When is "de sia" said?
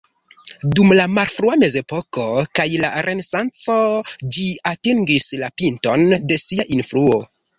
6.33-6.67